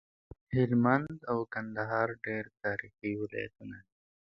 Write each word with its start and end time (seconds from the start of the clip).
هلمند 0.55 1.15
او 1.31 1.37
کندهار 1.53 2.09
ډير 2.25 2.45
تاريخي 2.63 3.11
ولايتونه 3.21 3.75
دي 3.85 3.91